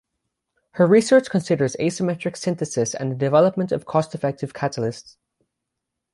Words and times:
Her 0.71 0.87
research 0.87 1.29
considers 1.29 1.75
asymmetric 1.75 2.35
synthesis 2.35 2.95
and 2.95 3.11
the 3.11 3.15
development 3.15 3.71
of 3.71 3.85
cost 3.85 4.15
effective 4.15 4.51
catalysts. 4.51 5.17